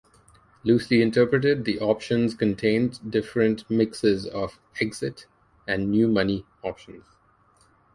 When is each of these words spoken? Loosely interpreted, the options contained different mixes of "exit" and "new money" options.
Loosely 0.63 0.99
interpreted, 0.99 1.63
the 1.63 1.79
options 1.79 2.33
contained 2.33 3.11
different 3.11 3.69
mixes 3.69 4.25
of 4.25 4.57
"exit" 4.79 5.27
and 5.67 5.91
"new 5.91 6.07
money" 6.07 6.43
options. 6.63 7.05